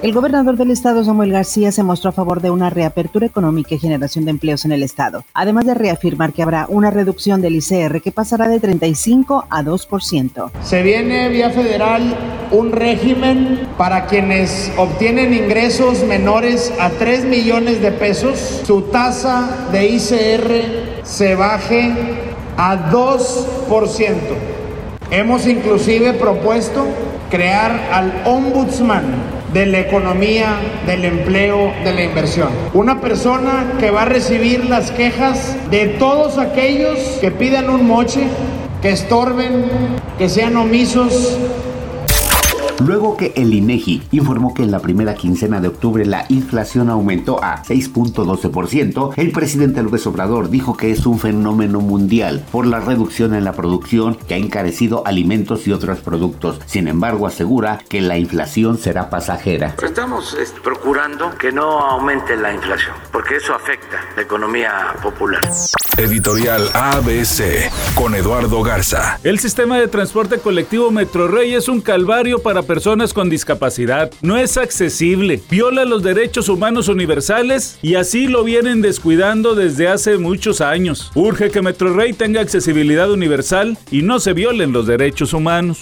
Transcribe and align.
El 0.00 0.12
gobernador 0.12 0.56
del 0.56 0.70
estado, 0.70 1.02
Samuel 1.02 1.32
García, 1.32 1.72
se 1.72 1.82
mostró 1.82 2.10
a 2.10 2.12
favor 2.12 2.40
de 2.40 2.52
una 2.52 2.70
reapertura 2.70 3.26
económica 3.26 3.74
y 3.74 3.80
generación 3.80 4.24
de 4.24 4.30
empleos 4.30 4.64
en 4.64 4.70
el 4.70 4.84
estado, 4.84 5.24
además 5.34 5.66
de 5.66 5.74
reafirmar 5.74 6.32
que 6.32 6.40
habrá 6.40 6.66
una 6.68 6.92
reducción 6.92 7.40
del 7.42 7.56
ICR 7.56 8.00
que 8.00 8.12
pasará 8.12 8.48
de 8.48 8.60
35 8.60 9.46
a 9.50 9.64
2%. 9.64 10.50
Se 10.62 10.82
viene 10.84 11.28
vía 11.30 11.50
federal 11.50 12.16
un 12.52 12.70
régimen 12.70 13.66
para 13.76 14.06
quienes 14.06 14.70
obtienen 14.76 15.34
ingresos 15.34 16.04
menores 16.04 16.72
a 16.78 16.90
3 16.90 17.24
millones 17.24 17.82
de 17.82 17.90
pesos, 17.90 18.62
su 18.64 18.82
tasa 18.82 19.66
de 19.72 19.88
ICR 19.88 21.02
se 21.02 21.34
baje 21.34 21.92
a 22.56 22.92
2%. 22.92 24.14
Hemos 25.10 25.44
inclusive 25.48 26.12
propuesto 26.12 26.86
crear 27.30 27.72
al 27.90 28.22
ombudsman 28.24 29.37
de 29.52 29.66
la 29.66 29.80
economía, 29.80 30.56
del 30.86 31.04
empleo, 31.04 31.72
de 31.84 31.92
la 31.92 32.04
inversión. 32.04 32.48
Una 32.74 33.00
persona 33.00 33.74
que 33.78 33.90
va 33.90 34.02
a 34.02 34.06
recibir 34.06 34.64
las 34.66 34.90
quejas 34.90 35.56
de 35.70 35.86
todos 35.86 36.38
aquellos 36.38 36.98
que 37.20 37.30
pidan 37.30 37.70
un 37.70 37.86
moche, 37.86 38.24
que 38.82 38.90
estorben, 38.90 39.66
que 40.18 40.28
sean 40.28 40.56
omisos 40.56 41.38
luego 42.80 43.16
que 43.16 43.32
el 43.36 43.54
INEGI 43.54 44.02
informó 44.12 44.54
que 44.54 44.62
en 44.62 44.70
la 44.70 44.80
primera 44.80 45.14
quincena 45.14 45.60
de 45.60 45.68
octubre 45.68 46.04
la 46.04 46.26
inflación 46.28 46.90
aumentó 46.90 47.42
a 47.42 47.62
6.12%, 47.64 49.12
el 49.16 49.32
presidente 49.32 49.82
López 49.82 50.06
Obrador 50.06 50.50
dijo 50.50 50.76
que 50.76 50.90
es 50.90 51.06
un 51.06 51.18
fenómeno 51.18 51.80
mundial 51.80 52.44
por 52.50 52.66
la 52.66 52.80
reducción 52.80 53.34
en 53.34 53.44
la 53.44 53.52
producción 53.52 54.14
que 54.14 54.34
ha 54.34 54.38
encarecido 54.38 55.06
alimentos 55.06 55.66
y 55.66 55.72
otros 55.72 56.00
productos. 56.00 56.60
Sin 56.66 56.88
embargo, 56.88 57.26
asegura 57.26 57.78
que 57.88 58.00
la 58.00 58.18
inflación 58.18 58.78
será 58.78 59.10
pasajera. 59.10 59.74
Estamos 59.82 60.36
procurando 60.62 61.36
que 61.38 61.52
no 61.52 61.80
aumente 61.80 62.36
la 62.36 62.52
inflación, 62.52 62.94
porque 63.12 63.36
eso 63.36 63.54
afecta 63.54 64.00
la 64.16 64.22
economía 64.22 64.94
popular. 65.02 65.40
Editorial 65.96 66.68
ABC 66.74 67.70
con 67.94 68.14
Eduardo 68.14 68.62
Garza. 68.62 69.18
El 69.24 69.40
sistema 69.40 69.78
de 69.78 69.88
transporte 69.88 70.38
colectivo 70.38 70.90
Metrorrey 70.90 71.54
es 71.54 71.68
un 71.68 71.80
calvario 71.80 72.38
para 72.38 72.62
personas 72.68 73.12
con 73.12 73.28
discapacidad. 73.28 74.12
No 74.22 74.36
es 74.36 74.56
accesible, 74.56 75.42
viola 75.50 75.84
los 75.84 76.04
derechos 76.04 76.48
humanos 76.48 76.86
universales 76.86 77.78
y 77.82 77.96
así 77.96 78.28
lo 78.28 78.44
vienen 78.44 78.82
descuidando 78.82 79.56
desde 79.56 79.88
hace 79.88 80.18
muchos 80.18 80.60
años. 80.60 81.10
Urge 81.16 81.50
que 81.50 81.62
Metrorrey 81.62 82.12
tenga 82.12 82.42
accesibilidad 82.42 83.10
universal 83.10 83.76
y 83.90 84.02
no 84.02 84.20
se 84.20 84.34
violen 84.34 84.72
los 84.72 84.86
derechos 84.86 85.32
humanos. 85.32 85.80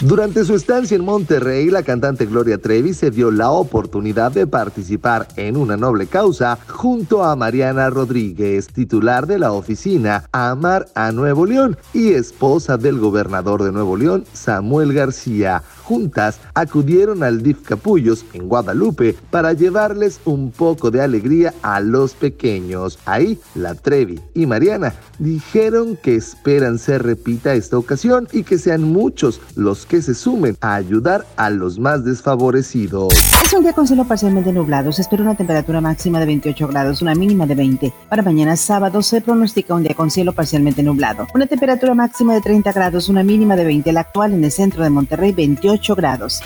Durante 0.00 0.44
su 0.44 0.54
estancia 0.54 0.96
en 0.96 1.04
Monterrey, 1.04 1.70
la 1.70 1.84
cantante 1.84 2.26
Gloria 2.26 2.58
Trevi 2.58 2.94
se 2.94 3.12
dio 3.12 3.30
la 3.30 3.50
oportunidad 3.50 4.32
de 4.32 4.46
participar 4.46 5.28
en 5.36 5.56
una 5.56 5.76
noble 5.76 6.08
causa 6.08 6.58
junto 6.66 7.22
a 7.22 7.36
Mariana 7.36 7.88
Rodríguez, 7.90 8.66
titular 8.66 9.28
de 9.28 9.38
la 9.38 9.52
oficina 9.52 10.24
Amar 10.32 10.88
a 10.96 11.12
Nuevo 11.12 11.46
León 11.46 11.78
y 11.92 12.12
esposa 12.12 12.76
del 12.76 12.98
gobernador 12.98 13.62
de 13.62 13.70
Nuevo 13.70 13.96
León, 13.96 14.24
Samuel 14.32 14.92
García. 14.92 15.62
Juntas 15.84 16.40
acudieron 16.54 17.22
al 17.22 17.42
DIF 17.42 17.62
Capullos 17.62 18.24
en 18.32 18.48
Guadalupe 18.48 19.14
para 19.30 19.52
llevarles 19.52 20.20
un 20.24 20.50
poco 20.50 20.90
de 20.90 21.02
alegría 21.02 21.54
a 21.62 21.80
los 21.80 22.14
pequeños. 22.14 22.98
Ahí, 23.04 23.38
la 23.54 23.74
Trevi 23.74 24.20
y 24.34 24.46
Mariana 24.46 24.94
dijeron 25.18 25.98
que 26.02 26.16
esperan 26.16 26.78
se 26.78 26.98
repita 26.98 27.54
esta 27.54 27.78
ocasión 27.78 28.28
y 28.32 28.42
que 28.42 28.58
sean 28.58 28.82
muchos 28.82 29.40
los 29.54 29.86
que 29.86 30.02
se 30.02 30.14
sumen 30.14 30.56
a 30.60 30.74
ayudar 30.74 31.26
a 31.36 31.50
los 31.50 31.78
más 31.78 32.04
desfavorecidos. 32.04 33.14
Es 33.44 33.52
un 33.52 33.62
día 33.62 33.72
con 33.72 33.86
cielo 33.86 34.04
parcialmente 34.04 34.52
nublado. 34.52 34.92
Se 34.92 35.02
espera 35.02 35.22
una 35.22 35.34
temperatura 35.34 35.80
máxima 35.80 36.18
de 36.18 36.26
28 36.26 36.68
grados, 36.68 37.02
una 37.02 37.14
mínima 37.14 37.46
de 37.46 37.54
20. 37.54 37.92
Para 38.08 38.22
mañana 38.22 38.56
sábado 38.56 39.02
se 39.02 39.20
pronostica 39.20 39.74
un 39.74 39.82
día 39.82 39.94
con 39.94 40.10
cielo 40.10 40.32
parcialmente 40.32 40.82
nublado. 40.82 41.26
Una 41.34 41.46
temperatura 41.46 41.94
máxima 41.94 42.34
de 42.34 42.40
30 42.40 42.72
grados, 42.72 43.08
una 43.08 43.22
mínima 43.22 43.54
de 43.54 43.64
20. 43.64 43.92
La 43.92 44.00
actual 44.00 44.32
en 44.32 44.44
el 44.44 44.50
centro 44.50 44.82
de 44.82 44.90
Monterrey, 44.90 45.32
28 45.32 45.73
grados. 45.94 46.42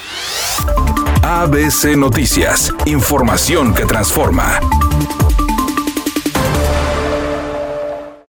ABC 1.22 1.96
Noticias. 1.96 2.72
Información 2.86 3.74
que 3.74 3.84
transforma. 3.84 4.60